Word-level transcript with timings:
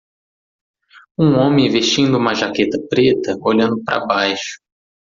Um 1.15 1.35
homem 1.35 1.69
vestindo 1.69 2.17
uma 2.17 2.33
jaqueta 2.33 2.79
preta, 2.89 3.37
olhando 3.39 3.83
para 3.83 4.03
baixo. 4.03 4.59